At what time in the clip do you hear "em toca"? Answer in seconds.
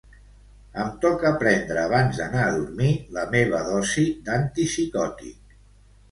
0.83-1.31